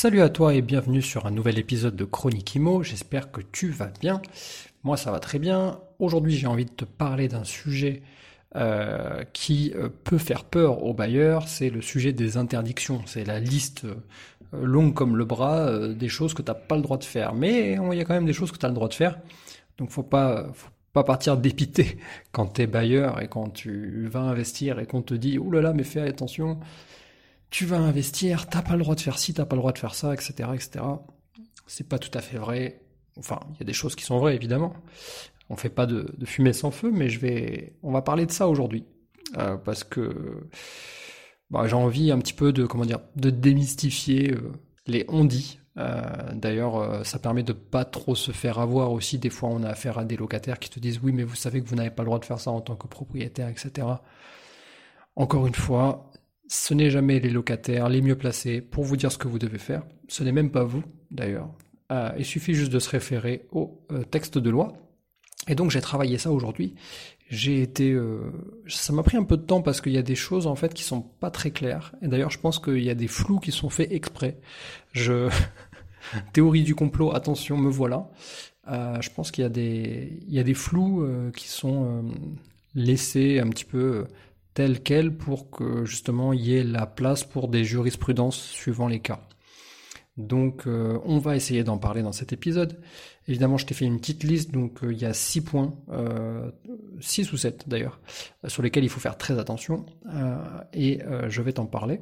[0.00, 2.84] Salut à toi et bienvenue sur un nouvel épisode de Chronique Imo.
[2.84, 4.22] J'espère que tu vas bien.
[4.84, 5.80] Moi, ça va très bien.
[5.98, 8.04] Aujourd'hui, j'ai envie de te parler d'un sujet
[8.54, 11.48] euh, qui euh, peut faire peur aux bailleurs.
[11.48, 13.02] C'est le sujet des interdictions.
[13.06, 13.96] C'est la liste euh,
[14.52, 17.34] longue comme le bras des choses que tu n'as pas le droit de faire.
[17.34, 19.18] Mais il y a quand même des choses que tu as le droit de faire.
[19.78, 21.98] Donc, faut pas, faut pas partir dépité
[22.30, 25.72] quand tu es bailleur et quand tu vas investir et qu'on te dit, là là,
[25.72, 26.60] mais fais attention
[27.50, 29.78] tu vas investir, t'as pas le droit de faire ci, t'as pas le droit de
[29.78, 30.84] faire ça, etc., etc.
[31.66, 32.82] C'est pas tout à fait vrai.
[33.18, 34.74] Enfin, il y a des choses qui sont vraies, évidemment.
[35.50, 38.48] On fait pas de, fumée sans feu, mais je vais, on va parler de ça
[38.48, 38.84] aujourd'hui.
[39.36, 40.48] Euh, parce que
[41.50, 44.52] bah, j'ai envie un petit peu de, comment dire, de démystifier euh,
[44.86, 45.58] les on-dit.
[45.78, 46.02] Euh,
[46.34, 49.18] d'ailleurs, ça permet de pas trop se faire avoir aussi.
[49.18, 51.62] Des fois, on a affaire à des locataires qui te disent oui, mais vous savez
[51.62, 53.86] que vous n'avez pas le droit de faire ça en tant que propriétaire, etc.
[55.14, 56.07] Encore une fois,
[56.48, 59.58] ce n'est jamais les locataires les mieux placés pour vous dire ce que vous devez
[59.58, 59.82] faire.
[60.08, 61.50] Ce n'est même pas vous, d'ailleurs.
[61.92, 64.72] Euh, il suffit juste de se référer au euh, texte de loi.
[65.46, 66.74] Et donc j'ai travaillé ça aujourd'hui.
[67.30, 68.32] J'ai été, euh,
[68.66, 70.72] ça m'a pris un peu de temps parce qu'il y a des choses en fait
[70.72, 71.94] qui sont pas très claires.
[72.02, 74.38] Et d'ailleurs, je pense qu'il y a des flous qui sont faits exprès.
[74.92, 75.28] Je
[76.32, 78.08] théorie du complot, attention, me voilà.
[78.66, 82.04] je pense qu'il y a des, il y a des flous qui sont
[82.74, 84.06] laissés un petit peu
[84.58, 88.98] telle quelle pour que justement il y ait la place pour des jurisprudences suivant les
[88.98, 89.20] cas.
[90.16, 92.80] Donc euh, on va essayer d'en parler dans cet épisode.
[93.28, 96.50] Évidemment, je t'ai fait une petite liste, donc euh, il y a six points, euh,
[96.98, 98.00] six ou sept d'ailleurs,
[98.48, 99.86] sur lesquels il faut faire très attention,
[100.72, 100.98] et
[101.28, 102.00] je vais t'en parler.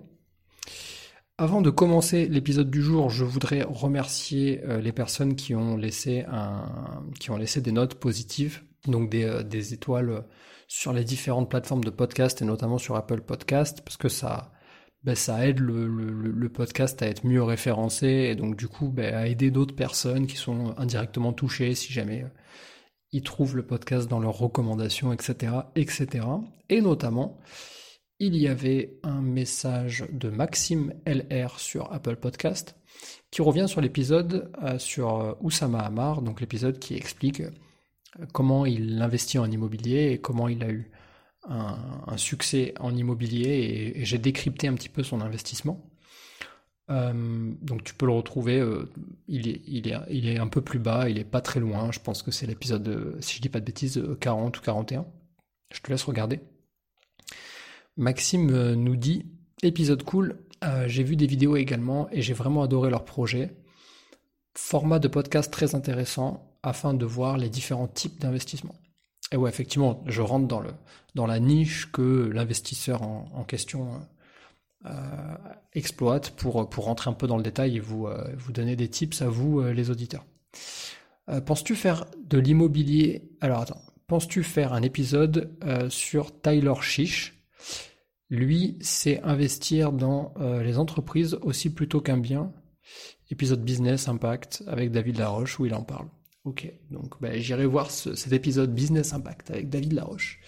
[1.37, 6.25] Avant de commencer l'épisode du jour, je voudrais remercier les personnes qui ont laissé
[7.21, 10.25] qui ont laissé des notes positives, donc des, des étoiles
[10.67, 14.53] sur les différentes plateformes de podcast et notamment sur Apple Podcast parce que ça,
[15.05, 19.27] ben, ça aide le, podcast à être mieux référencé et donc du coup ben, à
[19.27, 22.29] aider d'autres personnes qui sont indirectement touchées si jamais euh,
[23.13, 26.27] ils trouvent le podcast dans leurs recommandations, etc., etc.
[26.69, 27.39] Et notamment,
[28.19, 32.77] il y avait un message de Maxime LR sur Apple Podcast
[33.31, 37.43] qui revient sur l'épisode euh, sur euh, Oussama Hamar, donc l'épisode qui explique
[38.33, 40.91] comment il investit en immobilier et comment il a eu
[41.49, 45.91] un, succès en immobilier et, j'ai décrypté un petit peu son investissement.
[46.89, 48.89] Euh, donc tu peux le retrouver, euh,
[49.29, 52.47] il, est, un peu plus bas, il est pas très loin, je pense que c'est
[52.47, 55.07] l'épisode, si je dis pas de bêtises, 40 ou 41.
[55.73, 56.41] Je te laisse regarder.
[57.97, 59.27] Maxime euh, nous dit,
[59.63, 60.39] épisode cool,
[60.87, 63.57] j'ai vu des vidéos également et j'ai vraiment adoré leur projet.
[64.55, 68.75] Format de podcast très intéressant, afin de voir les différents types d'investissements.
[69.31, 70.73] Et ouais, effectivement, je rentre dans, le,
[71.15, 74.01] dans la niche que l'investisseur en, question
[74.85, 74.91] euh,
[75.75, 78.89] exploite pour, pour rentrer un peu dans le détail et vous, euh, vous donner des
[78.89, 80.25] tips à vous, euh, les auditeurs.
[81.47, 83.31] penses-tu faire de l'immobilier?
[83.41, 85.57] Alors attends, penses-tu faire un épisode
[85.89, 87.35] sur Tyler Chiche
[88.29, 92.53] Lui, c'est investir dans les entreprises aussi plutôt qu'un bien.
[93.31, 96.09] Épisode Business Impact avec David Laroche où il en parle.
[96.47, 100.39] Ok, donc bah, j'irai voir cet épisode Business Impact avec David Laroche.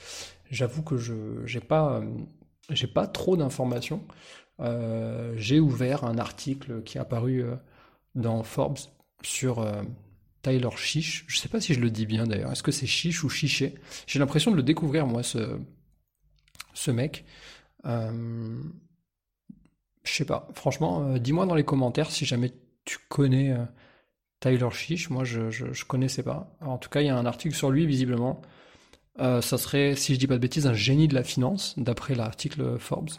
[0.48, 4.06] J'avoue que je pas euh, pas trop d'informations.
[4.60, 7.56] Euh, j'ai ouvert un article qui est apparu euh,
[8.14, 8.78] dans Forbes
[9.22, 9.66] sur
[10.42, 11.24] Tyler Chiche.
[11.26, 12.52] Je sais pas si je le dis bien d'ailleurs.
[12.52, 13.74] Est-ce que c'est Chiche ou Chiché
[14.06, 17.24] J'ai l'impression de le découvrir moi ce mec.
[17.84, 18.62] je
[20.04, 20.46] sais pas.
[20.54, 22.52] Franchement, dis-moi dans les commentaires si jamais
[22.84, 23.52] tu connais
[24.40, 26.56] Tyler Chiche, moi je, je, connaissais pas.
[26.60, 28.40] en tout cas, il y a un article sur lui visiblement.
[29.20, 32.14] Euh, ça serait, si je dis pas de bêtises, un génie de la finance, d'après
[32.14, 33.10] l'article Forbes.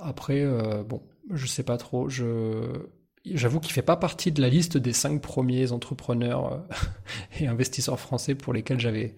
[0.00, 2.08] Après, euh, bon, je sais pas trop.
[2.08, 2.86] Je,
[3.24, 6.58] j'avoue qu'il fait pas partie de la liste des cinq premiers entrepreneurs euh,
[7.40, 9.16] et investisseurs français pour lesquels j'avais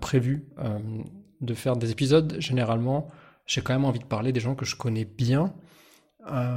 [0.00, 0.48] prévu
[1.40, 2.34] de faire des épisodes.
[2.40, 3.12] Généralement,
[3.46, 5.54] j'ai quand même envie de parler des gens que je connais bien
[6.26, 6.56] euh,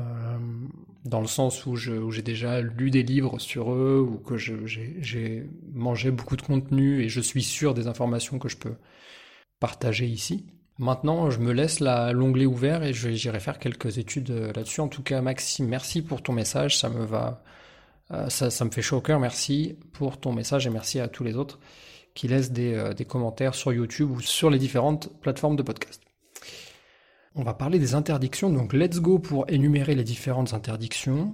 [1.06, 6.12] dans le sens où, j'ai déjà lu des livres sur eux, ou que j'ai mangé
[6.12, 8.76] beaucoup de contenu et je suis sûr des informations que je peux
[9.60, 10.48] partager ici.
[10.78, 14.82] Maintenant, je me laisse l'onglet ouvert et j'irai faire quelques études euh, là-dessus.
[14.82, 17.44] En tout cas, Maxime, merci pour ton message, ça me va
[18.28, 19.22] ça, me fait chaud au cœur.
[19.22, 21.60] Merci pour ton message et merci à tous les autres
[22.14, 26.11] qui laissent des commentaires sur YouTube ou sur les différentes plateformes de podcast.
[27.36, 31.32] On va parler des interdictions, donc let's go pour énumérer les différentes interdictions.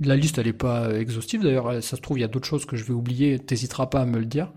[0.00, 2.66] La liste, elle n'est pas exhaustive, d'ailleurs, ça se trouve, il y a d'autres choses
[2.66, 4.52] que je vais oublier, t'hésiteras pas à me le dire.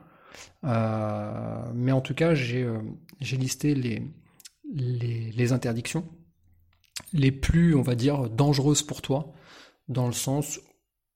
[0.63, 2.79] Euh, mais en tout cas, j'ai euh,
[3.19, 4.01] listé les,
[4.73, 6.05] les, interdictions
[7.13, 9.33] les plus, on va dire, dangereuses pour toi,
[9.87, 10.59] dans le sens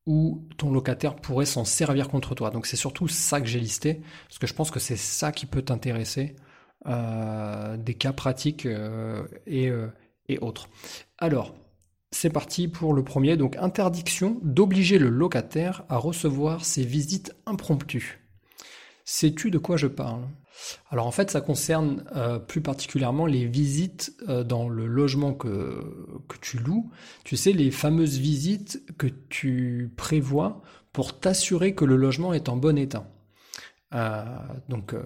[0.05, 2.49] où ton locataire pourrait s'en servir contre toi.
[2.51, 5.45] Donc c'est surtout ça que j'ai listé, parce que je pense que c'est ça qui
[5.45, 6.35] peut t'intéresser
[6.85, 9.87] des cas pratiques euh, euh,
[10.27, 10.69] et, autres.
[11.17, 11.55] Alors,
[12.11, 13.37] c'est parti pour le premier.
[13.37, 18.21] Donc, interdiction d'obliger le locataire à recevoir ses visites impromptues.
[19.03, 20.23] Sais-tu de quoi je parle?
[20.89, 22.05] Alors en fait, ça concerne
[22.47, 26.89] plus particulièrement les visites dans le logement que, que tu loues.
[27.25, 32.55] Tu sais, les fameuses visites que tu prévois pour t'assurer que le logement est en
[32.55, 33.05] bon état.
[33.95, 34.23] Euh,
[34.67, 35.01] donc, euh,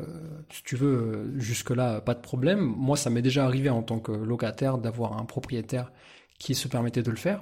[0.52, 2.60] si tu veux, jusque-là, pas de problème.
[2.60, 5.92] Moi, ça m'est déjà arrivé en tant que locataire d'avoir un propriétaire
[6.40, 7.42] qui se permettait de le faire.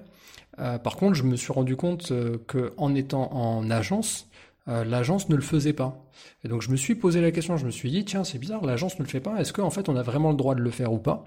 [0.59, 2.11] Euh, par contre, je me suis rendu compte
[2.47, 4.27] que en étant en agence,
[4.65, 6.03] l'agence ne le faisait pas.
[6.43, 7.55] Et donc, je me suis posé la question.
[7.55, 9.39] Je me suis dit, tiens, c'est bizarre, l'agence ne le fait pas.
[9.39, 11.25] Est-ce qu'en fait, on a vraiment le droit de le faire ou pas?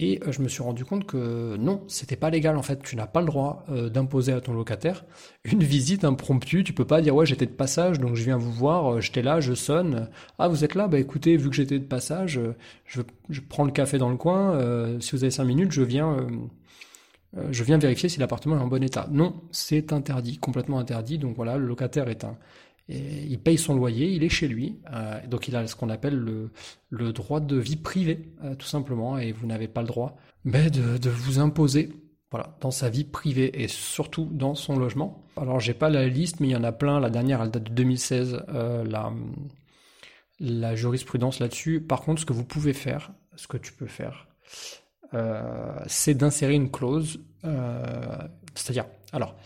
[0.00, 2.80] Et euh, je me suis rendu compte que non, c'était pas légal en fait.
[2.82, 5.04] Tu n'as pas le droit euh, d'imposer à ton locataire
[5.44, 6.62] une visite impromptue.
[6.62, 9.22] Tu peux pas dire ouais j'étais de passage donc je viens vous voir, euh, j'étais
[9.22, 10.08] là, je sonne.
[10.38, 12.40] Ah vous êtes là, bah écoutez vu que j'étais de passage,
[12.86, 13.00] je,
[13.48, 14.58] prends le café dans le coin.
[15.00, 16.26] si vous avez cinq minutes, je viens,
[17.50, 19.08] je viens vérifier si l'appartement est en bon état.
[19.10, 21.18] Non, c'est interdit, complètement interdit.
[21.18, 22.36] Donc voilà, le locataire est un
[22.88, 26.16] il paye son loyer, il est chez lui, euh, donc il a ce qu'on appelle
[26.90, 31.10] le, droit de vie privée, euh, tout simplement, et vous n'avez pas le droit de,
[31.10, 31.90] vous imposer
[32.30, 35.22] voilà, dans sa vie privée et surtout dans son logement.
[35.36, 36.98] Alors j'ai pas la liste, mais il y en a plein.
[37.00, 39.12] La dernière, elle date de 2016, euh, la,
[40.40, 41.80] la jurisprudence là-dessus.
[41.80, 44.28] Par contre, ce que vous pouvez faire, ce que tu peux faire,
[45.86, 47.20] c'est d'insérer une clause,
[48.54, 49.36] c'est-à-dire, alors,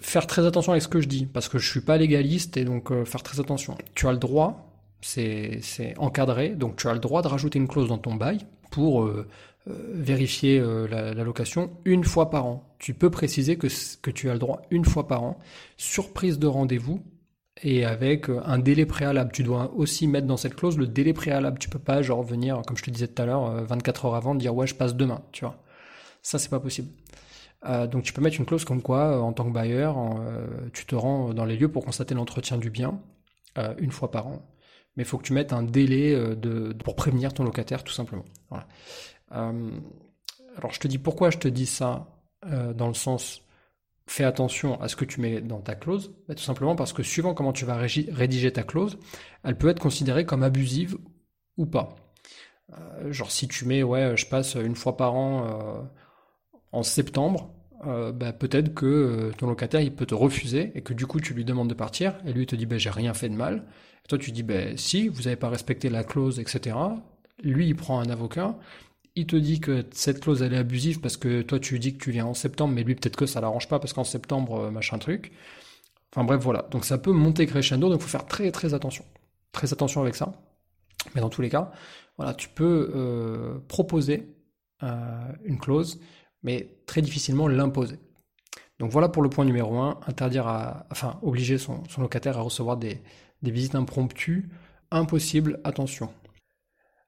[0.00, 2.64] Faire très attention avec ce que je dis, parce que je suis pas légaliste et
[2.64, 3.76] donc euh, faire très attention.
[3.94, 5.60] Tu as le droit, c'est
[5.98, 8.38] encadré, donc tu as le droit de rajouter une clause dans ton bail
[8.72, 9.28] pour euh,
[9.68, 10.60] euh, vérifier
[10.90, 12.74] la, location une fois par an.
[12.80, 13.68] Tu peux préciser que,
[14.02, 15.38] que tu as le droit une fois par an,
[15.76, 17.00] surprise de rendez-vous
[17.62, 19.30] et avec un délai préalable.
[19.32, 21.60] Tu dois aussi mettre dans cette clause le délai préalable.
[21.60, 24.34] Tu peux pas genre venir, comme je te disais tout à l'heure, 24 heures avant,
[24.34, 25.62] dire ouais je passe demain, tu vois.
[26.20, 26.88] Ça c'est pas possible.
[27.64, 30.46] Euh, donc tu peux mettre une clause comme quoi, euh, en tant que bailleur, euh,
[30.72, 33.00] tu te rends dans les lieux pour constater l'entretien du bien
[33.78, 34.42] une fois par an.
[34.96, 36.16] Mais il faut que tu mettes un délai
[36.84, 38.24] pour prévenir ton locataire, tout simplement.
[39.30, 42.06] alors je te dis pourquoi je te dis ça
[42.74, 43.42] dans le sens
[44.06, 47.02] fais attention à ce que tu mets dans ta clause, bah, tout simplement parce que
[47.02, 48.98] suivant comment tu vas rédiger ta clause,
[49.44, 50.96] elle peut être considérée comme abusive
[51.58, 51.94] ou pas.
[53.10, 55.90] genre si tu mets ouais je passe une fois par an
[56.72, 57.52] en septembre,
[57.86, 61.20] euh, bah, peut-être que euh, ton locataire il peut te refuser et que du coup
[61.20, 63.34] tu lui demandes de partir et lui il te dit bah, j'ai rien fait de
[63.34, 63.64] mal.
[64.04, 66.76] Et toi tu dis bah, si vous n'avez pas respecté la clause etc.
[67.42, 68.56] Lui il prend un avocat,
[69.16, 71.94] il te dit que cette clause elle est abusive parce que toi tu lui dis
[71.94, 74.66] que tu viens en septembre mais lui peut-être que ça l'arrange pas parce qu'en septembre
[74.66, 75.32] euh, machin truc.
[76.14, 79.04] Enfin bref voilà donc ça peut monter crescendo donc il faut faire très très attention
[79.50, 80.32] très attention avec ça.
[81.14, 81.72] Mais dans tous les cas
[82.16, 84.36] voilà tu peux proposer
[85.44, 85.98] une clause
[86.42, 87.98] mais très difficilement l'imposer.
[88.78, 92.76] Donc voilà pour le point numéro 1, interdire à, enfin, obliger son, locataire à recevoir
[92.76, 93.00] des,
[93.42, 94.48] visites impromptues,
[94.90, 96.12] impossible, attention.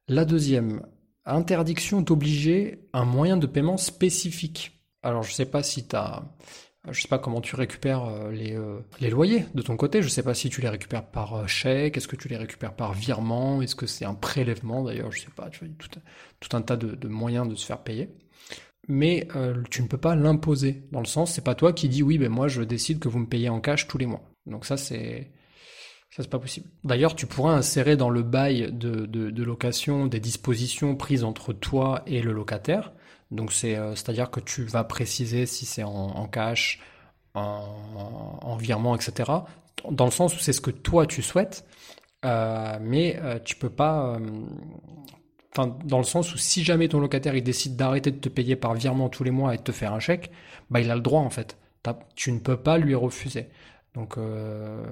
[0.08, 0.86] La deuxième,
[1.24, 4.80] interdiction d'obliger un moyen de paiement spécifique.
[5.02, 5.96] Alors je sais pas si tu
[6.90, 10.02] je sais pas comment tu récupères euh, les, euh, les, loyers de ton côté.
[10.02, 12.74] Je sais pas si tu les récupères par euh, chèque, est-ce que tu les récupères
[12.74, 15.48] par virement, est-ce que c'est un prélèvement d'ailleurs, je sais pas.
[15.48, 15.68] Tu vois,
[16.40, 18.10] tout, un tas de, moyens de se faire payer
[18.88, 20.84] mais euh, tu ne peux pas l'imposer.
[20.92, 23.18] Dans le sens, c'est pas toi qui dis oui, ben moi je décide que vous
[23.18, 24.22] me payez en cash tous les mois.
[24.46, 25.30] Donc ça c'est
[26.10, 26.68] ça c'est pas possible.
[26.84, 32.02] D'ailleurs, tu pourras insérer dans le bail de, de, location des dispositions prises entre toi
[32.06, 32.92] et le locataire.
[33.30, 36.80] Donc c'est euh, c'est à dire que tu vas préciser si c'est en, cash,
[37.34, 39.32] en, en, virement, etc.
[39.90, 41.66] Dans le sens où c'est ce que toi tu souhaites.
[42.24, 44.18] Euh, mais tu peux pas
[45.54, 48.74] Dans le sens où si jamais ton locataire il décide d'arrêter de te payer par
[48.74, 50.32] virement tous les mois et de te faire un chèque,
[50.70, 51.56] bah il a le droit en fait.
[52.16, 53.48] Tu ne peux pas lui refuser.
[53.94, 54.84] Donc euh,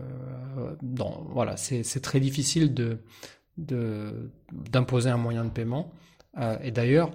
[0.80, 2.74] voilà, c'est très difficile
[3.56, 5.92] d'imposer un moyen de paiement.
[6.38, 7.10] Euh, et d'ailleurs,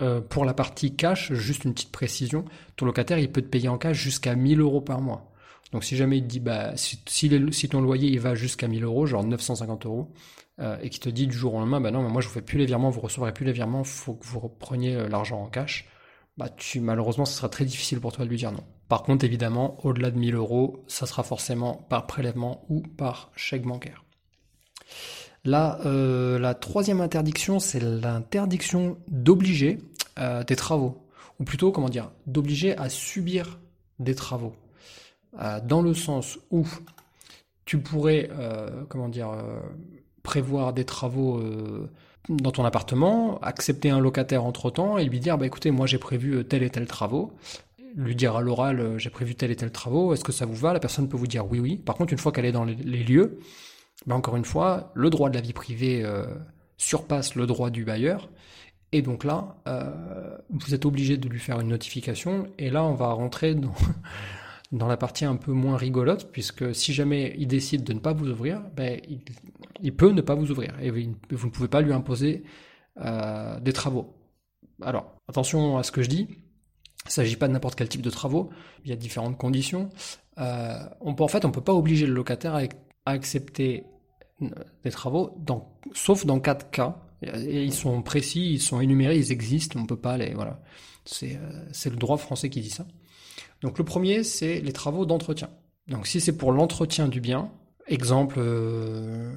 [0.00, 2.44] euh, pour la partie cash, juste une petite précision,
[2.76, 5.31] ton locataire il peut te payer en cash jusqu'à 1000 euros par mois.
[5.72, 9.06] Donc si jamais il te dit, bah, si, ton loyer il va jusqu'à 1000 euros,
[9.06, 10.12] genre 950 euros,
[10.60, 12.34] euh, et qui te dit du jour au lendemain, bah non, mais moi je vous
[12.34, 15.42] fais plus les virements, vous recevrez plus les virements, faut que vous repreniez euh, l'argent
[15.42, 15.88] en cash,
[16.36, 18.64] bah tu, malheureusement, ce sera très difficile pour toi de lui dire non.
[18.88, 23.62] Par contre, évidemment, au-delà de 1000 euros, ça sera forcément par prélèvement ou par chèque
[23.62, 24.04] bancaire.
[25.44, 29.78] Là, euh, la troisième interdiction, c'est l'interdiction d'obliger
[30.46, 31.08] des travaux,
[31.40, 33.58] ou plutôt, comment dire, d'obliger à subir
[33.98, 34.54] des travaux,
[35.32, 36.66] dans le sens où
[37.64, 38.28] tu pourrais,
[38.88, 39.30] comment dire,
[40.22, 41.42] prévoir des travaux
[42.28, 45.98] dans ton appartement, accepter un locataire entre temps et lui dire, bah écoutez, moi j'ai
[45.98, 47.32] prévu tel et tel travaux,
[47.96, 50.72] lui dire à l'oral, j'ai prévu tel et tel travaux, est-ce que ça vous va?
[50.72, 51.76] La personne peut vous dire oui, oui.
[51.76, 53.38] Par contre, une fois qu'elle est dans les lieux,
[54.06, 56.26] mais encore une fois, le droit de la vie privée euh,
[56.76, 58.30] surpasse le droit du bailleur.
[58.92, 62.46] Et donc là, euh, vous êtes obligé de lui faire une notification.
[62.58, 63.74] Et là, on va rentrer dans,
[64.72, 68.12] dans la partie un peu moins rigolote, puisque si jamais il décide de ne pas
[68.12, 69.00] vous ouvrir, ben,
[69.80, 70.74] il, peut ne pas vous ouvrir.
[70.80, 72.42] Et vous ne pouvez pas lui imposer
[73.00, 74.16] euh, des travaux.
[74.80, 76.26] Alors, attention à ce que je dis.
[77.04, 78.50] Il ne s'agit pas de n'importe quel type de travaux.
[78.84, 79.90] Il y a différentes conditions.
[80.38, 82.62] on peut, en fait, on ne peut pas obliger le locataire à
[83.04, 83.84] accepter
[84.84, 85.36] des travaux,
[85.92, 86.96] sauf dans quatre cas.
[87.22, 90.34] Et ils sont précis, ils sont énumérés, ils existent, on peut pas les.
[90.34, 90.60] Voilà.
[91.22, 92.86] Euh, c'est le droit français qui dit ça.
[93.62, 95.48] Donc le premier, c'est les travaux d'entretien.
[95.88, 97.50] Donc si c'est pour l'entretien du bien,
[97.86, 99.32] exemple, euh,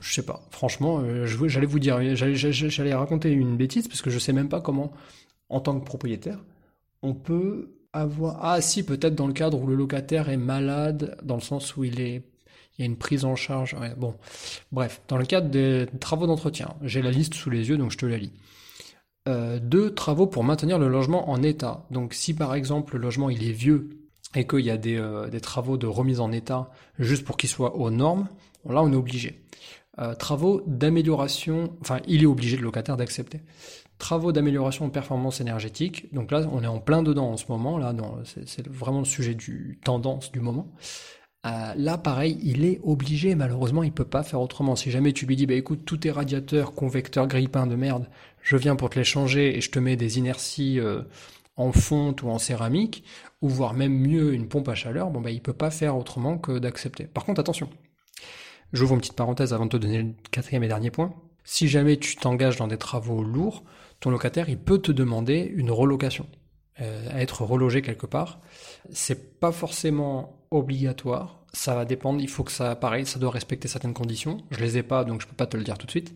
[0.00, 4.18] je sais pas, franchement, euh, j'allais vous dire, j'allais raconter une bêtise parce que je
[4.18, 4.92] sais même pas comment,
[5.48, 6.42] en tant que propriétaire,
[7.02, 8.38] on peut avoir.
[8.42, 11.84] Ah si, peut-être dans le cadre où le locataire est malade, dans le sens où
[11.84, 12.22] il est
[12.76, 13.76] il y a une prise en charge.
[13.96, 14.14] bon,
[14.72, 17.98] bref, dans le cadre des travaux d'entretien, j'ai la liste sous les yeux, donc je
[17.98, 18.32] te la lis.
[19.26, 21.86] Euh, deux travaux pour maintenir le logement en état.
[21.90, 23.88] Donc si par exemple le logement il est vieux
[24.34, 27.76] et qu'il y a des, euh, travaux de remise en état juste pour qu'il soit
[27.76, 28.28] aux normes,
[28.68, 29.40] là on est obligé.
[29.98, 33.40] Euh, travaux d'amélioration, enfin il est obligé le locataire d'accepter.
[33.96, 37.78] Travaux d'amélioration de performance énergétique, donc là on est en plein dedans en ce moment,
[37.78, 40.70] là c'est vraiment le sujet du tendance du moment.
[41.76, 44.76] Là, pareil, il est obligé, malheureusement, il peut pas faire autrement.
[44.76, 48.08] Si jamais tu lui dis, bah écoute, tous tes radiateurs, convecteurs, grippins de merde,
[48.44, 51.02] je viens pour te les changer et je te mets des inerties euh,
[51.56, 53.02] en fonte ou en céramique,
[53.40, 56.38] ou voire même mieux une pompe à chaleur, bon bah il peut pas faire autrement
[56.38, 57.04] que d'accepter.
[57.04, 57.70] Par contre, attention,
[58.72, 61.14] j'ouvre une petite parenthèse avant de te donner le quatrième et dernier point.
[61.42, 63.64] Si jamais tu t'engages dans des travaux lourds,
[64.00, 66.26] ton locataire, il peut te demander une relocation,
[66.80, 68.40] euh, à être relogé quelque part.
[68.90, 71.40] C'est pas forcément obligatoire.
[71.52, 72.20] Ça va dépendre.
[72.20, 74.38] Il faut que ça, pareil, ça doit respecter certaines conditions.
[74.50, 76.14] Je les ai pas, donc je peux pas te le dire tout de suite.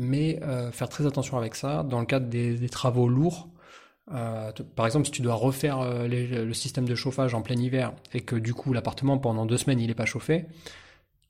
[0.00, 1.82] Mais euh, faire très attention avec ça.
[1.82, 3.50] Dans le cadre des, travaux lourds,
[4.12, 7.92] euh, par exemple, si tu dois refaire euh, le système de chauffage en plein hiver
[8.14, 10.46] et que du coup l'appartement pendant deux semaines il n'est pas chauffé,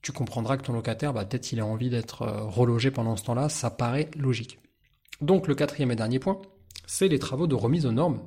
[0.01, 3.49] tu comprendras que ton locataire, bah, peut-être il a envie d'être relogé pendant ce temps-là.
[3.49, 4.59] Ça paraît logique.
[5.19, 6.41] Donc le quatrième et dernier point,
[6.87, 8.21] c'est les travaux de remise aux normes.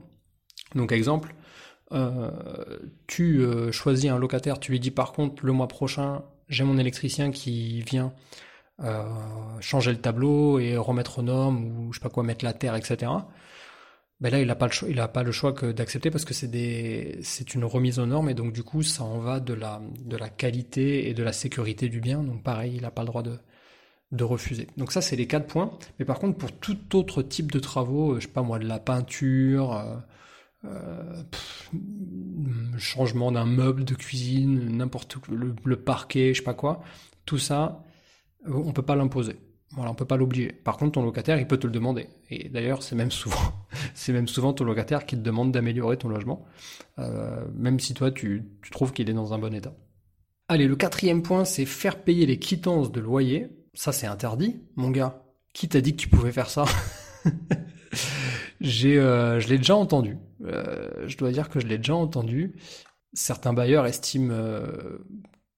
[0.74, 1.34] Donc exemple,
[3.06, 7.30] tu choisis un locataire, tu lui dis par contre le mois prochain, j'ai mon électricien
[7.30, 8.12] qui vient
[8.82, 12.52] euh, changer le tableau et remettre aux normes ou je sais pas quoi, mettre la
[12.52, 13.10] terre, etc.
[14.20, 16.24] Ben là, il n'a pas le choix, il a pas le choix que d'accepter parce
[16.24, 19.40] que c'est des, c'est une remise aux normes et donc du coup, ça en va
[19.40, 22.22] de la, de la qualité et de la sécurité du bien.
[22.22, 23.38] Donc pareil, il n'a pas le droit de,
[24.12, 24.68] de refuser.
[24.76, 25.70] Donc ça, c'est les quatre points.
[25.98, 28.78] Mais par contre, pour tout autre type de travaux, je sais pas moi, de la
[28.78, 29.74] peinture,
[30.64, 31.22] euh,
[32.78, 36.82] changement d'un meuble de cuisine, n'importe le, le parquet, je sais pas quoi,
[37.26, 37.84] tout ça,
[38.46, 39.36] on peut pas l'imposer.
[39.70, 40.52] Voilà, on peut pas l'obliger.
[40.52, 42.08] Par contre, ton locataire, il peut te le demander.
[42.30, 46.08] Et d'ailleurs, c'est même souvent, c'est même souvent ton locataire qui te demande d'améliorer ton
[46.08, 46.44] logement,
[46.98, 49.74] euh, même si toi, tu, trouves qu'il est dans un bon état.
[50.48, 53.48] Allez, le quatrième point, c'est faire payer les quittances de loyer.
[53.72, 55.22] Ça, c'est interdit, mon gars.
[55.52, 56.64] Qui t'a dit que tu pouvais faire ça
[58.60, 60.18] J'ai, euh, je l'ai déjà entendu.
[60.44, 62.56] Euh, je dois dire que je l'ai déjà entendu.
[63.12, 64.98] Certains bailleurs estiment euh,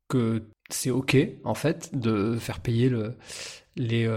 [0.08, 3.14] que c'est ok en fait de faire payer le,
[3.76, 4.08] les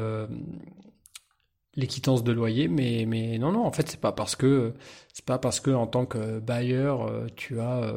[1.76, 4.74] les quittances de loyer, mais mais non non en fait c'est pas parce que
[5.14, 7.94] c'est pas parce que en tant que bailleur tu as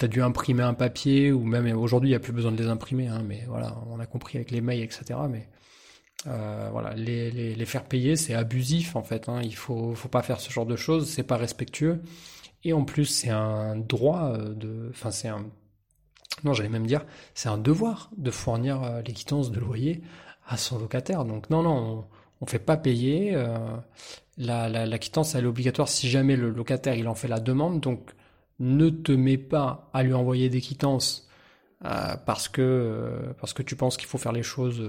[0.00, 2.68] as dû imprimer un papier ou même aujourd'hui il y a plus besoin de les
[2.68, 5.48] imprimer hein, mais voilà on a compris avec les mails etc mais
[6.26, 9.28] euh, voilà, les, les, les, faire payer, c'est abusif en fait.
[9.28, 9.40] Hein.
[9.42, 12.02] Il faut, faut pas faire ce genre de choses, c'est pas respectueux.
[12.64, 15.46] Et en plus, c'est un droit euh, de, enfin c'est un,
[16.44, 20.02] non, j'allais même dire, c'est un devoir de fournir euh, les quittances de loyer
[20.46, 21.24] à son locataire.
[21.24, 22.04] Donc non, non, on,
[22.40, 23.32] on fait pas payer.
[23.34, 23.56] Euh,
[24.38, 27.80] la, quittance, elle est obligatoire si jamais le locataire il en fait la demande.
[27.80, 28.10] Donc
[28.58, 31.28] ne te mets pas à lui envoyer des quittances
[31.84, 34.82] euh, parce que parce que tu penses qu'il faut faire les choses.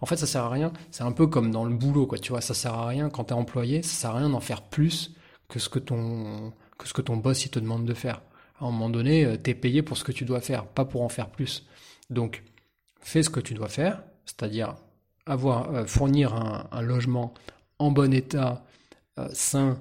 [0.00, 0.72] En fait, ça sert à rien.
[0.90, 2.18] C'est un peu comme dans le boulot, quoi.
[2.18, 3.82] Tu vois, ça sert à rien quand t'es employé.
[3.82, 5.14] Ça sert à rien d'en faire plus
[5.48, 8.20] que ce que ton que ce que boss te demande de faire.
[8.60, 11.08] À un moment donné, t'es payé pour ce que tu dois faire, pas pour en
[11.08, 11.66] faire plus.
[12.10, 12.42] Donc,
[13.00, 14.76] fais ce que tu dois faire, c'est-à-dire
[15.26, 17.34] avoir fournir un, logement
[17.78, 18.64] en bon état,
[19.32, 19.78] sain,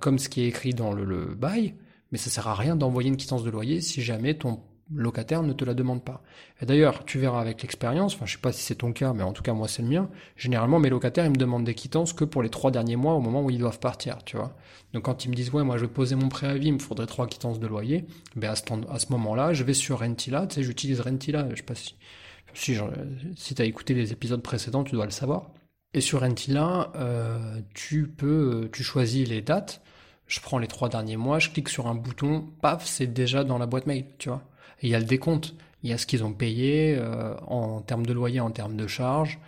[0.00, 1.74] comme ce qui est écrit dans le, le bail.
[2.10, 4.60] Mais ça sert à rien d'envoyer une quittance de loyer si jamais ton
[4.92, 6.22] locataire ne te la demande pas.
[6.60, 9.22] Et d'ailleurs, tu verras avec l'expérience, enfin je sais pas si c'est ton cas, mais
[9.22, 12.12] en tout cas moi c'est le mien, généralement mes locataires ils me demandent des quittances
[12.12, 14.54] que pour les trois derniers mois au moment où ils doivent partir, tu vois.
[14.92, 17.06] Donc quand ils me disent ouais moi je vais poser mon préavis, il me faudrait
[17.06, 18.04] trois quittances de loyer,
[18.36, 18.56] ben à
[18.98, 21.96] ce, moment-là je vais sur Rentila, tu sais j'utilise Rentila, je sais pas si,
[22.52, 22.76] si,
[23.36, 25.50] si tu écouté les épisodes précédents tu dois le savoir.
[25.96, 29.80] Et sur Rentila, euh, tu peux, tu choisis les dates,
[30.26, 33.58] je prends les trois derniers mois, je clique sur un bouton, paf, c'est déjà dans
[33.58, 34.42] la boîte mail, tu vois
[34.84, 35.54] il y a le décompte.
[35.82, 38.86] Il y a ce qu'ils ont payé euh, en termes de loyer, en termes de
[38.86, 39.38] charges,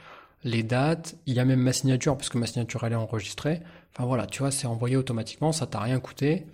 [0.44, 1.14] les dates.
[1.26, 3.60] Il y a même ma signature, parce que ma signature, elle est enregistrée.
[3.92, 6.46] Enfin voilà, tu vois, c'est envoyé automatiquement, ça t'a rien coûté.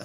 [0.00, 0.04] Euh,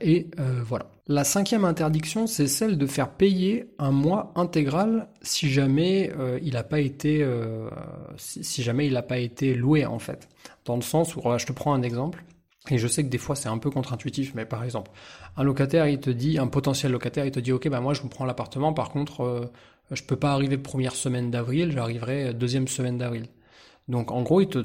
[0.00, 0.86] et euh, voilà.
[1.08, 6.12] La cinquième interdiction, c'est celle de faire payer un mois intégral si jamais
[6.42, 7.26] il n'a pas été,
[8.58, 10.28] jamais il n'a pas été loué en fait.
[10.64, 12.24] Dans le sens où, je te prends un exemple.
[12.70, 14.90] Et je sais que des fois c'est un peu contre-intuitif, mais par exemple,
[15.36, 18.02] un locataire, il te dit, un potentiel locataire, il te dit, ok, bah moi je
[18.02, 19.50] vous prends l'appartement, par contre, euh,
[19.92, 23.26] je peux pas arriver première semaine d'avril, j'arriverai deuxième semaine d'avril.
[23.88, 24.58] Donc en gros, il, te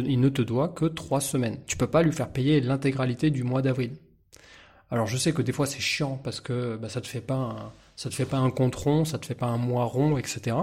[0.00, 1.58] il, ne te doit que trois semaines.
[1.66, 3.92] Tu peux pas lui faire payer l'intégralité du mois d'avril.
[4.90, 7.72] Alors je sais que des fois c'est chiant parce que bah, ça te fait pas
[7.96, 10.56] ça te fait pas un compte rond, ça te fait pas un mois rond, etc.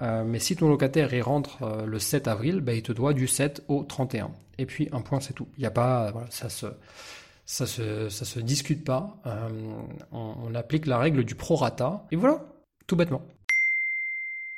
[0.00, 3.12] Euh, mais si ton locataire il rentre euh, le 7 avril, bah, il te doit
[3.12, 4.32] du 7 au 31.
[4.58, 5.48] Et puis un point c'est tout.
[5.56, 6.66] Il y a pas, voilà, ça se,
[7.44, 9.16] ça se, ça se discute pas.
[9.26, 9.48] Euh,
[10.12, 12.06] on, on, applique la règle du prorata.
[12.10, 12.44] Et voilà,
[12.86, 13.22] tout bêtement.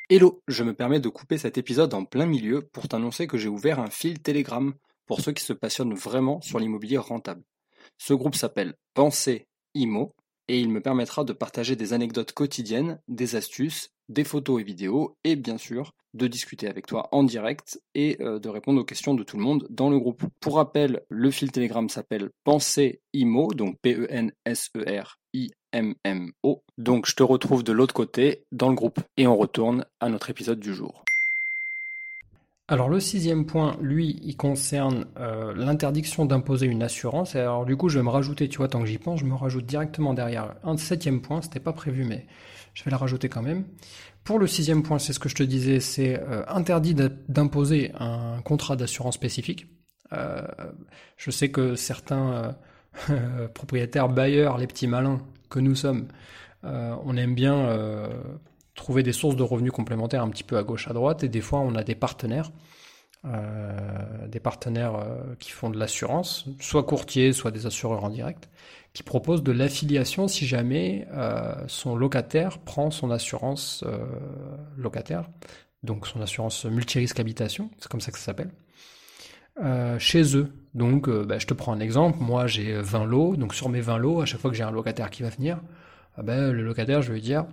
[0.09, 3.49] Hello, je me permets de couper cet épisode en plein milieu pour t'annoncer que j'ai
[3.49, 4.73] ouvert un fil Telegram
[5.07, 7.43] pour ceux qui se passionnent vraiment sur l'immobilier rentable.
[7.99, 10.13] Ce groupe s'appelle Pensée Imo
[10.49, 15.17] et il me permettra de partager des anecdotes quotidiennes, des astuces, des photos et vidéos
[15.25, 19.15] et bien sûr de discuter avec toi en direct et euh, de répondre aux questions
[19.15, 20.25] de tout le monde dans le groupe.
[20.41, 24.25] Pour rappel, le fil Telegram s'appelle Pensée IMO, donc P-E-N-S-E-R-I-M-M-O.
[26.79, 30.31] Donc je te retrouve de l'autre côté dans le groupe et on retourne à notre
[30.31, 31.05] épisode du jour.
[32.69, 37.37] Alors le sixième point, lui, il concerne euh, l'interdiction d'imposer une assurance.
[37.37, 39.35] Alors du coup, je vais me rajouter, tu vois, tant que j'y pense, je me
[39.35, 41.43] rajoute directement derrière un septième point.
[41.43, 42.27] C'était pas prévu, mais
[42.77, 43.65] je vais la rajouter quand même.
[44.23, 48.43] Pour le sixième point, c'est ce que je te disais, c'est euh, interdit d'imposer un
[48.43, 49.67] contrat d'assurance spécifique.
[50.13, 50.43] Euh,
[51.17, 52.55] je sais que certains
[53.11, 56.09] euh, propriétaires bailleurs, les petits malins que nous sommes,
[56.65, 58.09] on aime bien
[58.75, 61.41] trouver des sources de revenus complémentaires un petit peu à gauche, à droite, et des
[61.41, 62.51] fois on a des partenaires,
[64.29, 65.05] des partenaires
[65.39, 68.49] qui font de l'assurance, soit courtiers, soit des assureurs en direct,
[68.97, 73.99] qui propose de l'affiliation si jamais euh, son locataire prend son assurance euh,
[74.79, 75.29] locataire,
[75.83, 78.53] donc son assurance multirisque habitation, c'est comme ça que ça s'appelle,
[79.63, 80.51] euh, chez eux.
[80.73, 83.99] Donc bah, je te prends un exemple, moi j'ai 20 lots, donc sur mes 20
[83.99, 85.61] lots, à chaque fois que j'ai un locataire qui va venir,
[86.17, 87.45] ah ben, le locataire je vais lui dire,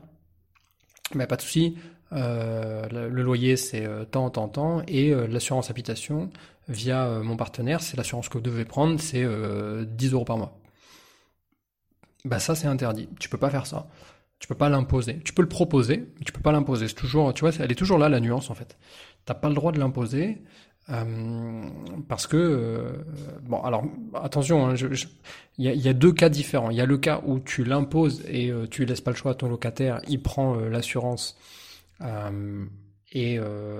[1.14, 1.78] bah, pas de souci,
[2.14, 6.30] le, le, loyer c'est tant, tant, tant, et l'assurance habitation
[6.68, 9.26] via mon partenaire, c'est l'assurance que vous devez prendre, c'est
[9.86, 10.58] 10 euros par mois
[12.26, 13.10] bah ça c'est interdit.
[13.20, 13.88] Tu peux pas faire ça.
[14.40, 15.20] Tu peux pas l'imposer.
[15.24, 16.88] Tu peux le proposer, mais tu peux pas l'imposer.
[16.88, 18.78] C'est toujours, tu vois, elle est toujours là la nuance en fait.
[19.26, 20.42] T'as pas le droit de l'imposer
[20.90, 21.64] euh,
[22.10, 23.04] parce que euh,
[23.44, 24.76] bon, alors attention, hein,
[25.58, 26.72] il y, a, deux cas différents.
[26.72, 29.32] Il y a le cas où tu l'imposes et euh, tu laisses pas le choix
[29.32, 31.38] à ton locataire, il prend l'assurance.
[33.12, 33.40] Et,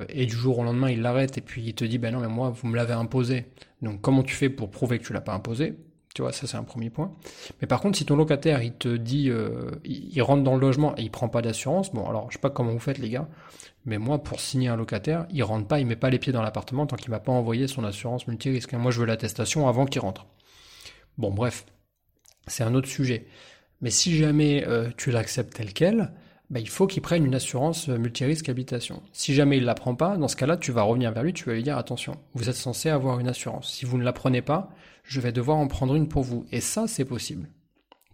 [0.10, 2.28] et, du jour au lendemain, il l'arrête et puis il te dit, ben non, mais
[2.28, 3.46] moi, vous me l'avez imposé.
[3.82, 5.76] Donc, comment tu fais pour prouver que tu l'as pas imposé?
[6.14, 7.12] Tu vois, ça c'est un premier point.
[7.60, 10.96] Mais par contre, si ton locataire il te dit, euh, il, rentre dans le logement
[10.96, 13.28] et il prend pas d'assurance, bon alors je sais pas comment vous faites les gars,
[13.86, 16.44] mais moi pour signer un locataire, il rentre pas, il met pas les pieds dans
[16.44, 18.74] l'appartement tant qu'il m'a pas envoyé son assurance multirisque.
[18.74, 20.28] Moi je veux l'attestation avant qu'il rentre.
[21.18, 21.66] Bon bref,
[22.46, 23.26] c'est un autre sujet.
[23.82, 26.14] Mais si jamais euh, tu l'acceptes tel quel,
[26.50, 29.02] bah, il faut qu'il prenne une assurance euh, multirisque habitation.
[29.12, 31.46] Si jamais il la prend pas, dans ce cas-là, tu vas revenir vers lui, tu
[31.46, 33.72] vas lui dire attention, vous êtes censé avoir une assurance.
[33.72, 34.70] Si vous ne la prenez pas,
[35.04, 36.46] je vais devoir en prendre une pour vous.
[36.52, 37.50] Et ça, c'est possible.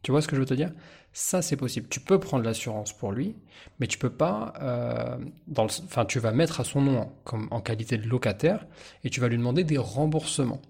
[0.02, 0.72] Tu vois ce que je veux te dire?
[1.12, 1.88] Ça, c'est possible.
[1.90, 3.36] Tu peux prendre l'assurance pour lui,
[3.80, 4.54] mais tu peux pas.
[4.62, 5.18] Euh,
[5.58, 8.66] enfin, tu vas mettre à son nom en qualité de locataire
[9.04, 10.62] et tu vas lui demander des remboursements.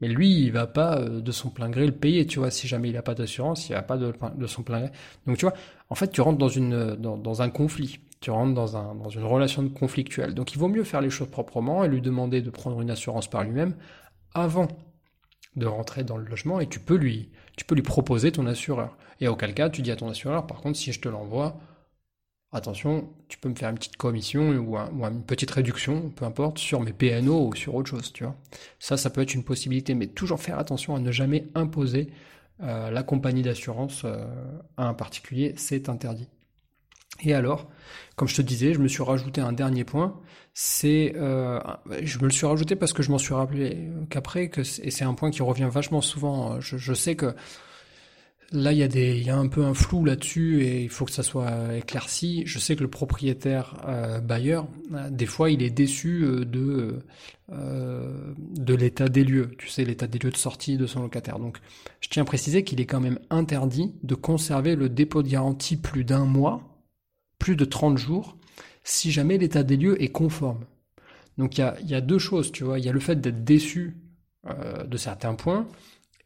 [0.00, 2.50] Mais lui, il va pas euh, de son plein gré le payer, tu vois.
[2.50, 4.90] Si jamais il a pas d'assurance, il va pas de, son plein gré.
[5.26, 5.54] Donc tu vois,
[5.88, 8.00] en fait, tu rentres dans dans un conflit.
[8.20, 10.34] Tu rentres dans une relation conflictuelle.
[10.34, 13.30] Donc il vaut mieux faire les choses proprement et lui demander de prendre une assurance
[13.30, 13.74] par lui-même
[14.34, 14.68] avant
[15.56, 18.96] de rentrer dans le logement et tu peux lui tu peux lui proposer ton assureur.
[19.20, 21.60] Et auquel cas, tu dis à ton assureur, par contre, si je te l'envoie,
[22.52, 26.80] attention, tu peux me faire une petite commission ou, une petite réduction, peu importe, sur
[26.80, 28.36] mes PNO ou sur autre chose, tu vois.
[28.78, 32.10] Ça, ça peut être une possibilité, mais toujours faire attention à ne jamais imposer
[32.62, 34.24] euh, la compagnie d'assurance euh,
[34.76, 36.28] à un particulier, c'est interdit.
[37.22, 37.70] Et alors,
[38.16, 40.18] comme je te disais, je me suis rajouté un dernier point.
[40.54, 41.60] C'est, euh,
[42.02, 45.04] je me le suis rajouté parce que je m'en suis rappelé qu'après, que et c'est
[45.04, 46.60] un point qui revient vachement souvent.
[46.60, 47.34] Je, je sais que
[48.52, 51.76] Là, il y a un peu un flou là-dessus et il faut que ça soit
[51.76, 52.42] éclairci.
[52.46, 56.98] Je sais que le propriétaire euh, bailleur, euh, des fois, il est déçu euh, de
[57.52, 59.50] de l'état des lieux.
[59.58, 61.40] Tu sais, l'état des lieux de sortie de son locataire.
[61.40, 61.58] Donc,
[62.00, 65.76] je tiens à préciser qu'il est quand même interdit de conserver le dépôt de garantie
[65.76, 66.62] plus d'un mois,
[67.40, 68.36] plus de 30 jours,
[68.84, 70.64] si jamais l'état des lieux est conforme.
[71.38, 72.78] Donc, il y a deux choses, tu vois.
[72.78, 73.96] Il y a le fait d'être déçu
[74.44, 75.66] de certains points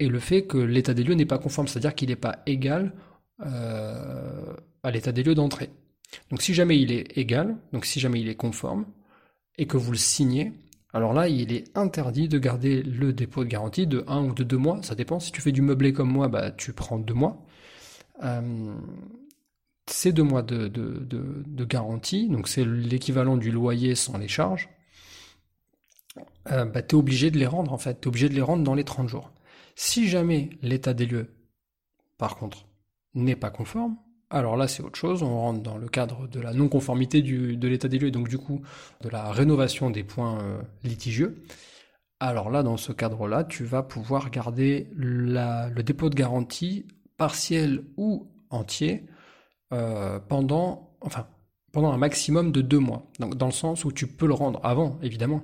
[0.00, 2.92] et le fait que l'état des lieux n'est pas conforme, c'est-à-dire qu'il n'est pas égal
[3.44, 5.70] euh, à l'état des lieux d'entrée.
[6.30, 8.86] Donc si jamais il est égal, donc si jamais il est conforme,
[9.56, 10.52] et que vous le signez,
[10.94, 14.44] alors là, il est interdit de garder le dépôt de garantie de 1 ou de
[14.44, 15.18] 2 mois, ça dépend.
[15.18, 17.44] Si tu fais du meublé comme moi, bah, tu prends 2 mois.
[18.22, 18.74] Euh,
[19.86, 20.70] ces 2 mois de,
[21.64, 24.68] garantie, donc c'est l'équivalent du loyer sans les charges,
[26.52, 28.40] euh, bah, tu es obligé de les rendre en fait, tu es obligé de les
[28.40, 29.32] rendre dans les 30 jours.
[29.74, 31.34] Si jamais l'état des lieux,
[32.18, 32.66] par contre,
[33.14, 33.96] n'est pas conforme,
[34.30, 37.88] alors là c'est autre chose, on rentre dans le cadre de la non-conformité de l'état
[37.88, 38.62] des lieux, et donc du coup
[39.02, 41.42] de la rénovation des points euh, litigieux.
[42.20, 48.30] Alors là, dans ce cadre-là, tu vas pouvoir garder le dépôt de garantie partiel ou
[48.50, 49.04] entier
[49.72, 50.96] euh, pendant,
[51.74, 53.10] un maximum de deux mois.
[53.18, 55.42] Dans le sens où tu peux le rendre avant, évidemment,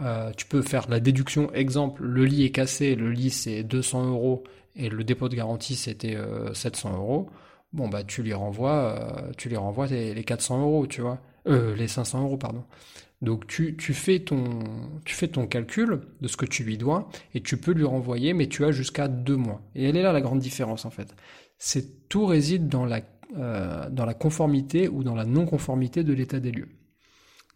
[0.00, 1.52] euh, tu peux faire la déduction.
[1.54, 5.74] Exemple, le lit est cassé, le lit c'est 200 euros et le dépôt de garantie
[5.76, 6.16] c'était
[6.52, 7.30] 700 euh, euros.
[7.72, 11.88] Bon bah tu lui renvoies, euh, tu lui renvoies les, 400 euros, tu vois, les
[11.88, 12.64] 500 euros pardon.
[13.22, 14.60] Donc tu, tu, fais ton,
[15.06, 18.34] tu fais ton calcul de ce que tu lui dois et tu peux lui renvoyer,
[18.34, 19.62] mais tu as jusqu'à deux mois.
[19.74, 21.14] Et elle est là la grande différence en fait.
[21.56, 23.00] C'est tout réside dans la,
[23.32, 26.68] dans la conformité ou dans la non-conformité de l'état des lieux.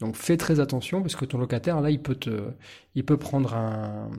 [0.01, 2.53] Donc fais très attention parce que ton locataire, là, il peut, te,
[2.95, 4.11] il peut prendre un,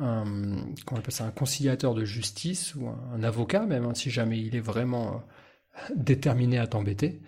[0.00, 5.14] on un conciliateur de justice ou un, avocat, même hein, si jamais il est vraiment
[5.14, 7.20] euh, déterminé à t'embêter,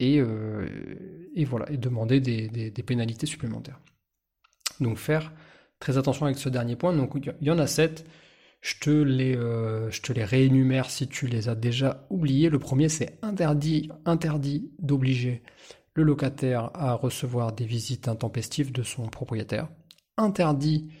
[0.00, 0.66] et, euh,
[1.34, 3.80] et, voilà, et demander des, des, pénalités supplémentaires.
[4.80, 5.32] Donc faire
[5.80, 6.92] très attention avec ce dernier point.
[6.92, 8.06] Donc il y en a sept.
[8.60, 12.48] Je te les, euh, je te les réénumère si tu les as déjà oubliés.
[12.48, 15.42] Le premier, c'est interdit, interdit d'obliger
[15.98, 19.68] le locataire à recevoir des visites intempestives de son propriétaire,
[20.16, 20.92] interdit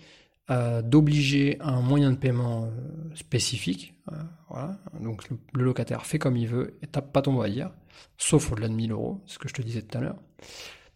[0.50, 3.94] euh, d'obliger un moyen de paiement euh, spécifique.
[4.10, 4.16] Euh,
[4.48, 4.76] voilà.
[5.00, 7.70] Donc le, locataire fait comme il veut et tape pas ton dire,
[8.16, 10.18] sauf au-delà de 1000 euros, ce que je te disais tout à l'heure.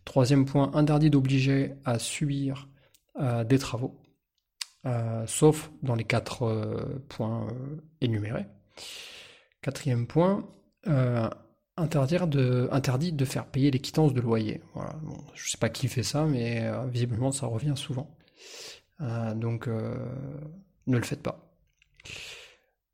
[0.04, 2.68] Troisième point, interdit d'obliger à subir
[3.44, 4.00] des travaux,
[5.26, 7.46] sauf dans les quatre points
[8.00, 8.46] énumérés.
[9.60, 10.44] Quatrième point,
[11.76, 14.60] interdit de faire payer les quittances de loyer.
[15.34, 18.14] Je sais pas qui fait ça, mais euh, visiblement ça revient souvent.
[19.00, 19.94] Euh, donc euh,
[20.86, 21.48] ne le faites pas.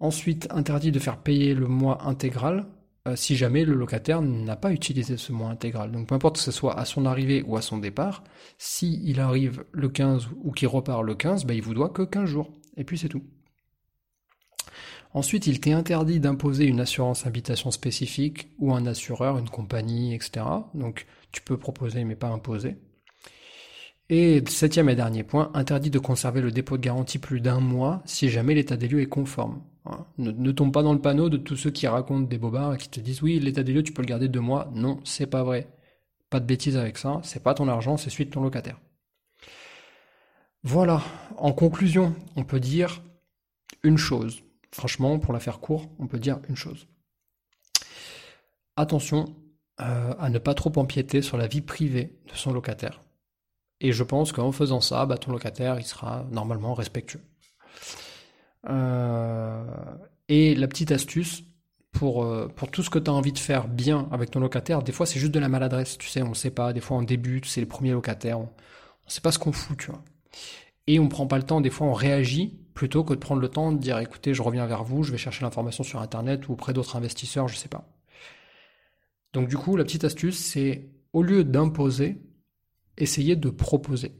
[0.00, 2.66] Ensuite, interdit de faire payer le mois intégral
[3.14, 5.90] si jamais le locataire n'a pas utilisé ce mois intégral.
[5.90, 8.22] Donc peu importe que ce soit à son arrivée ou à son départ,
[8.58, 12.02] si il arrive le 15 ou qu'il repart le 15, bah, il vous doit que
[12.02, 12.52] 15 jours.
[12.76, 13.22] Et puis c'est tout.
[15.14, 20.44] Ensuite, il t'est interdit d'imposer une assurance habitation spécifique ou un assureur, une compagnie, etc.
[20.74, 22.76] Donc, tu peux proposer mais pas imposer.
[24.10, 28.02] Et septième et dernier point, interdit de conserver le dépôt de garantie plus d'un mois
[28.06, 29.62] si jamais l'état des lieux est conforme.
[29.84, 30.06] Hein.
[30.16, 32.88] Ne, tombe pas dans le panneau de tous ceux qui racontent des bobards et qui
[32.88, 34.70] te disent oui, l'état des lieux, tu peux le garder deux mois.
[34.74, 35.68] Non, c'est pas vrai.
[36.30, 38.78] Pas de bêtises avec ça, c'est pas ton argent, c'est celui de ton locataire.
[40.62, 41.02] Voilà,
[41.36, 43.02] en conclusion, on peut dire
[43.82, 44.42] une chose.
[44.72, 46.86] Franchement, pour la faire court, on peut dire une chose.
[48.76, 49.34] Attention
[49.80, 53.02] euh, à ne pas trop empiéter sur la vie privée de son locataire.
[53.80, 57.20] Et je pense qu'en faisant ça, bah, ton locataire, il sera normalement respectueux.
[58.68, 59.64] Euh,
[60.28, 61.44] et la petite astuce,
[61.92, 64.92] pour, euh, tout ce que tu as envie de faire bien avec ton locataire, des
[64.92, 67.02] fois c'est juste de la maladresse, tu sais, on ne sait pas, des fois on
[67.02, 70.02] débute, c'est les premiers locataires, on ne sait pas ce qu'on fout, tu vois.
[70.86, 73.48] et on prend pas le temps, des fois on réagit plutôt que de prendre le
[73.48, 76.52] temps de dire écoutez, je reviens vers vous, je vais chercher l'information sur internet ou
[76.52, 77.92] auprès d'autres investisseurs, je sais pas.
[79.32, 82.22] Donc du coup, la petite astuce, c'est au lieu d'imposer,
[82.96, 84.12] essayer de proposer.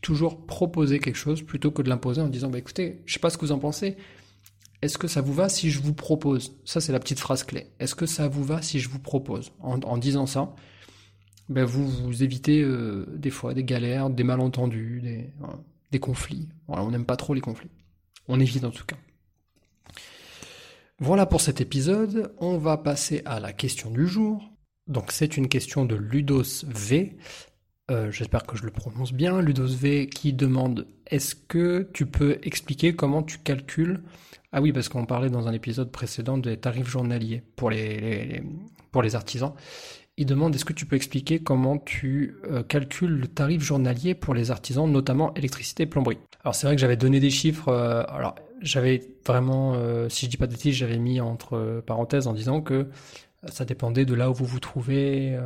[0.00, 3.28] Toujours proposer quelque chose plutôt que de l'imposer en disant bah écoutez, je sais pas
[3.28, 3.98] ce que vous en pensez.
[4.80, 6.56] Est-ce que ça vous va si je vous propose?
[6.64, 7.66] Ça, c'est la petite phrase clé.
[7.78, 9.52] Est-ce que ça vous va si je vous propose?
[9.60, 10.54] En, disant ça,
[11.50, 15.30] ben vous, vous évitez euh, des fois des galères, des malentendus, des,
[15.90, 16.48] des conflits.
[16.68, 17.70] on n'aime pas trop les conflits.
[18.28, 18.96] On évite en tout cas.
[20.98, 22.34] Voilà pour cet épisode.
[22.38, 24.50] On va passer à la question du jour.
[24.86, 27.16] Donc c'est une question de Ludos V.
[27.90, 29.40] Euh, j'espère que je le prononce bien.
[29.40, 34.02] Ludos V qui demande est-ce que tu peux expliquer comment tu calcules?
[34.52, 38.42] Ah oui, parce qu'on parlait dans un épisode précédent des tarifs journaliers pour les
[38.90, 39.52] pour les artisans
[40.18, 44.34] il demande est-ce que tu peux expliquer comment tu euh, calcules le tarif journalier pour
[44.34, 46.18] les artisans, notamment électricité et plomberie?
[46.42, 50.30] Alors c'est vrai que j'avais donné des chiffres, euh, alors j'avais vraiment, euh, si je
[50.30, 52.88] dis pas de bêtises, j'avais mis entre parenthèses en disant que
[53.46, 55.38] ça dépendait de là où vous vous trouvez,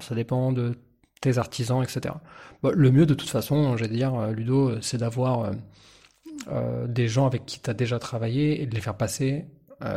[0.00, 0.74] ça dépend de
[1.20, 2.14] tes artisans, etc.
[2.62, 5.50] le mieux de toute façon, j'allais dire, Ludo, c'est d'avoir
[6.88, 9.44] des gens avec qui tu as déjà travaillé et de les faire passer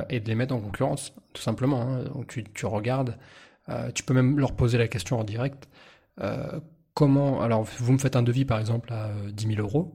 [0.09, 1.81] et de les mettre en concurrence, tout simplement.
[1.81, 2.03] Hein.
[2.13, 3.15] Donc tu, tu regardes
[3.69, 5.69] euh, tu peux même leur poser la question en direct.
[6.21, 6.59] Euh,
[6.93, 9.93] comment, alors vous me faites un devis par exemple à 10 euh, 000 euros.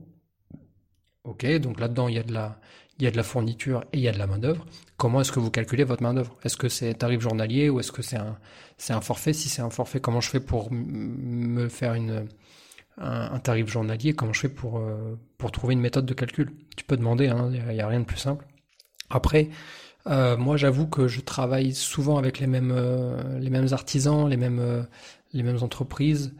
[1.23, 2.59] Ok, donc là-dedans il y a de la,
[2.99, 4.65] il y a de la fourniture et il y a de la main d'œuvre.
[4.95, 7.91] Comment est-ce que vous calculez votre main d'œuvre Est-ce que c'est tarif journalier ou est-ce
[7.91, 8.37] que c'est un,
[8.77, 9.33] c'est un forfait?
[9.33, 12.27] Si c'est un forfait, comment je fais pour me faire une,
[12.97, 14.13] un, tarif journalier?
[14.13, 14.81] Comment je fais pour,
[15.37, 16.53] pour trouver une méthode de calcul?
[16.77, 18.45] Tu peux demander, hein, il n'y a, rien de plus simple.
[19.09, 19.49] Après,
[20.07, 24.37] euh, moi, j'avoue que je travaille souvent avec les mêmes, euh, les mêmes artisans, les
[24.37, 24.83] mêmes, euh,
[25.33, 26.33] les mêmes entreprises.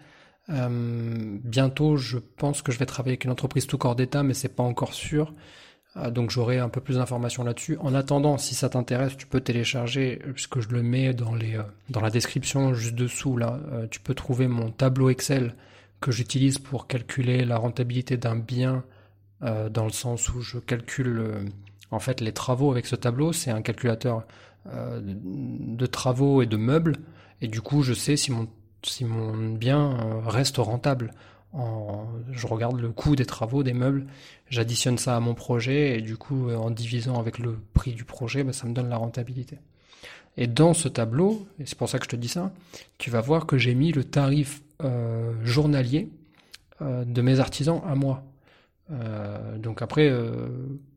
[0.48, 4.56] bientôt, je pense que je vais travailler avec une entreprise tout corps d'État, mais c'est
[4.56, 5.34] pas encore sûr.
[6.12, 7.78] donc, j'aurai un peu plus d'informations là-dessus.
[7.80, 12.02] En attendant, si ça t'intéresse, tu peux télécharger, puisque je le mets dans les, dans
[12.02, 13.60] la description juste dessous là.
[13.90, 15.56] tu peux trouver mon tableau Excel
[16.02, 18.84] que j'utilise pour calculer la rentabilité d'un bien,
[19.42, 21.50] dans le sens où je calcule
[21.96, 24.26] en fait, les travaux avec ce tableau, c'est un calculateur
[24.74, 26.98] euh, de travaux et de meubles,
[27.42, 28.48] et du coup, je sais si mon,
[29.54, 31.14] bien euh, reste rentable.
[31.54, 34.08] En, je regarde le coût des travaux, des meubles,
[34.50, 38.04] j'additionne ça à mon projet, et du coup, euh, en divisant avec le prix du
[38.04, 39.60] projet, bah, ça me donne la rentabilité.
[40.36, 42.52] Et dans ce tableau, et c'est pour ça que je te dis ça,
[42.98, 44.62] tu vas voir que j'ai mis le tarif
[45.44, 46.10] journalier
[46.82, 48.26] de mes artisans à moi.
[49.58, 50.12] donc après,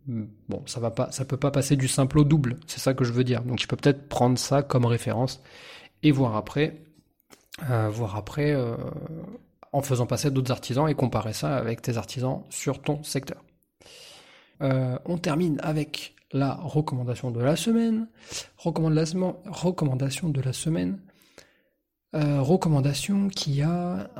[0.09, 2.57] bon, ça va pas, ça peut pas passer du simple au double.
[2.67, 3.43] C'est ça que je veux dire.
[3.43, 5.43] Donc, je peux peut-être prendre ça comme référence
[6.03, 6.81] et voir après,
[7.71, 8.77] euh, voir après, euh,
[9.73, 13.43] en faisant passer d'autres artisans et comparer ça avec tes artisans sur ton secteur.
[14.63, 18.09] Euh, on termine avec la recommandation de la semaine.
[18.57, 20.99] Recommandation, de la semaine.
[22.13, 24.11] recommandation qui a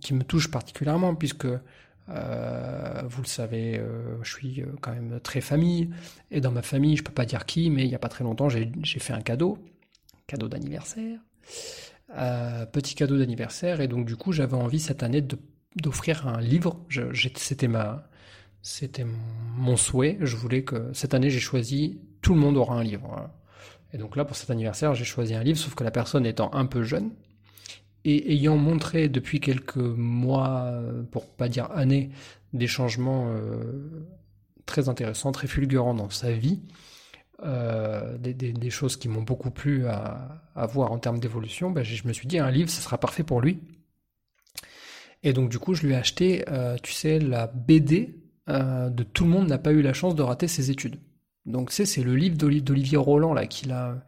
[0.00, 1.48] qui me touche particulièrement puisque
[2.08, 5.90] euh, vous le savez, euh, je suis euh, quand même très famille,
[6.30, 8.24] et dans ma famille, je peux pas dire qui, mais il n'y a pas très
[8.24, 9.58] longtemps, j'ai fait un cadeau,
[10.26, 11.18] cadeau d'anniversaire,
[12.72, 15.26] petit cadeau d'anniversaire, et donc du coup, j'avais envie cette année
[15.76, 16.80] d'offrir un livre.
[17.36, 18.08] C'était ma,
[18.62, 19.06] c'était
[19.56, 20.18] mon souhait.
[20.20, 23.30] Je voulais que cette année, j'ai choisi tout le monde aura un livre.
[23.92, 26.52] Et donc là, pour cet anniversaire, j'ai choisi un livre, sauf que la personne étant
[26.54, 27.10] un peu jeune,
[28.08, 30.72] et ayant montré depuis quelques mois,
[31.10, 32.10] pour pas dire années,
[32.52, 34.06] des changements euh,
[34.64, 36.60] très intéressants, très fulgurants dans sa vie,
[37.42, 42.12] euh, des, choses qui m'ont beaucoup plu à, voir en termes d'évolution, ben, je me
[42.12, 43.58] suis dit un livre, ce sera parfait pour lui.
[45.24, 49.24] Et donc du coup, je lui ai acheté, euh, tu sais, la BD de Tout
[49.24, 51.00] le monde n'a pas eu la chance de rater ses études.
[51.46, 54.04] Donc c'est c'est le livre d'Olivier Roland là qu'il a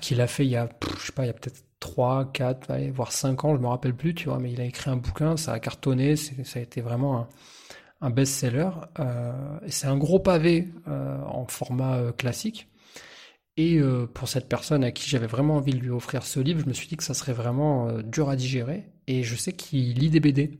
[0.00, 2.90] qu'il a fait il y a je sais pas il y a peut-être 3, 4,
[2.92, 5.36] voire 5 ans, je me rappelle plus, tu vois, mais il a écrit un bouquin,
[5.36, 7.26] ça a cartonné, ça a été vraiment
[8.00, 8.70] un, best-seller.
[8.98, 12.68] Euh, c'est un gros pavé euh, en format euh, classique.
[13.56, 13.78] Et
[14.14, 16.72] pour cette personne à qui j'avais vraiment envie de lui offrir ce livre, je me
[16.72, 18.86] suis dit que ça serait vraiment dur à digérer.
[19.06, 20.58] Et je sais qu'il lit des BD.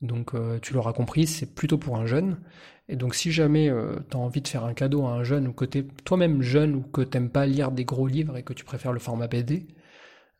[0.00, 2.40] Donc tu l'auras compris, c'est plutôt pour un jeune.
[2.88, 3.70] Et donc si jamais
[4.08, 6.40] tu as envie de faire un cadeau à un jeune ou que tu es toi-même
[6.40, 9.26] jeune ou que t'aimes pas lire des gros livres et que tu préfères le format
[9.26, 9.66] BD,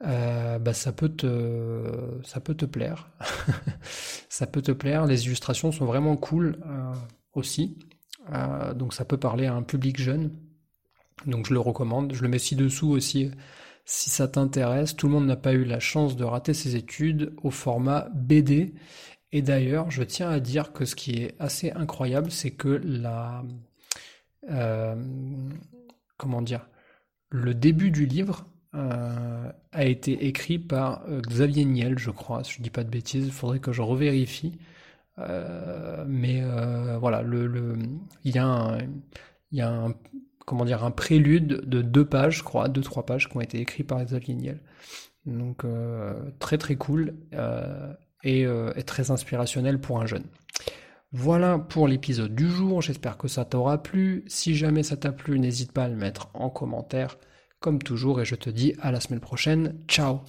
[0.04, 3.10] euh, bah, ça peut te ça peut te plaire.
[4.28, 5.04] Ça peut te plaire.
[5.04, 6.94] Les illustrations sont vraiment cool euh,
[7.34, 7.76] aussi.
[8.32, 10.32] Euh, donc ça peut parler à un public jeune.
[11.26, 12.14] Donc je le recommande.
[12.14, 13.30] Je le mets ci-dessous aussi
[13.84, 14.96] si ça t'intéresse.
[14.96, 18.74] Tout le monde n'a pas eu la chance de rater ses études au format BD
[19.32, 23.44] Et d'ailleurs, je tiens à dire que ce qui est assez incroyable, c'est que la...
[24.50, 24.96] Euh,
[26.16, 26.68] comment dire
[27.28, 32.54] Le début du livre euh, a été écrit par euh, Xavier Niel, je crois, si
[32.54, 34.58] je dis pas de bêtises, il faudrait que je revérifie.
[36.06, 36.42] mais
[36.98, 37.22] voilà,
[38.24, 39.94] il y a un,
[40.46, 43.60] comment dire, un prélude de deux pages, je crois, deux, trois pages qui ont été
[43.60, 44.60] écrits par Xavier Niel.
[45.26, 45.64] Donc
[46.38, 47.14] très très cool.
[48.24, 50.24] Euh, et, très inspirationnel pour un jeune.
[51.12, 54.24] Voilà pour l'épisode du jour, j'espère que ça t'aura plu.
[54.26, 57.18] Si jamais ça t'a plu, n'hésite pas à le mettre en commentaire,
[57.62, 59.78] comme toujours, et je te dis à la semaine prochaine.
[59.88, 60.20] Ciao